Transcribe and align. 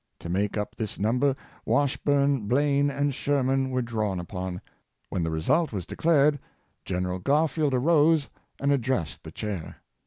To 0.21 0.29
make 0.29 0.57
up 0.57 0.75
this 0.75 0.97
number, 0.97 1.35
Washburne, 1.63 2.47
Blaine, 2.47 2.89
and 2.89 3.13
Sherman 3.13 3.69
were 3.69 3.83
drawn 3.83 4.19
upon. 4.19 4.59
When 5.09 5.21
the 5.23 5.29
result 5.29 5.71
was 5.71 5.85
de 5.85 5.95
clared. 5.95 6.39
Gen. 6.85 7.19
Garfield 7.21 7.75
arose 7.75 8.27
and 8.59 8.71
addressed 8.71 9.23
the 9.23 9.31
Chair. 9.31 9.83